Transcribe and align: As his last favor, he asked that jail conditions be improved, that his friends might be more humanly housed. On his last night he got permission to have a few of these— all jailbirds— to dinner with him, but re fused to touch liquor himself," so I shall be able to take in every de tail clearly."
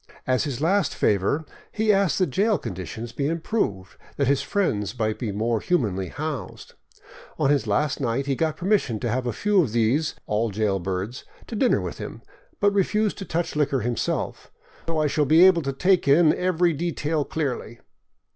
As 0.25 0.45
his 0.45 0.61
last 0.61 0.95
favor, 0.95 1.45
he 1.71 1.93
asked 1.93 2.17
that 2.17 2.31
jail 2.31 2.57
conditions 2.57 3.11
be 3.11 3.27
improved, 3.27 3.97
that 4.17 4.25
his 4.25 4.41
friends 4.41 4.97
might 4.97 5.19
be 5.19 5.31
more 5.31 5.59
humanly 5.59 6.07
housed. 6.07 6.73
On 7.37 7.51
his 7.51 7.67
last 7.67 7.99
night 8.01 8.25
he 8.25 8.35
got 8.35 8.57
permission 8.57 8.99
to 9.01 9.09
have 9.09 9.27
a 9.27 9.31
few 9.31 9.61
of 9.61 9.73
these— 9.73 10.15
all 10.25 10.49
jailbirds— 10.49 11.23
to 11.49 11.55
dinner 11.55 11.79
with 11.81 11.99
him, 11.99 12.23
but 12.59 12.73
re 12.73 12.81
fused 12.81 13.19
to 13.19 13.25
touch 13.25 13.55
liquor 13.55 13.81
himself," 13.81 14.51
so 14.87 14.97
I 14.99 15.05
shall 15.05 15.25
be 15.25 15.45
able 15.45 15.61
to 15.61 15.71
take 15.71 16.07
in 16.07 16.33
every 16.33 16.73
de 16.73 16.91
tail 16.91 17.23
clearly." 17.23 17.79